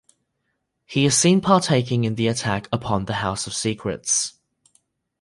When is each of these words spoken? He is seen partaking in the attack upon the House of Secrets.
He 0.87 1.05
is 1.05 1.15
seen 1.15 1.41
partaking 1.41 2.05
in 2.05 2.15
the 2.15 2.27
attack 2.27 2.67
upon 2.71 3.05
the 3.05 3.13
House 3.21 3.45
of 3.45 3.53
Secrets. 3.53 4.33